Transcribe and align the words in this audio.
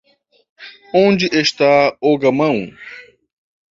onde 0.95 1.27
está 1.27 1.95
o 2.01 2.17
gamão? 2.17 2.73